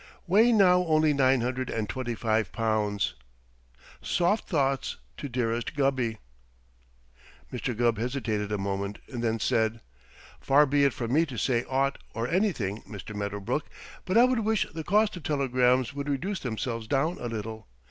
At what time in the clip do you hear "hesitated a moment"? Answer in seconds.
7.99-8.97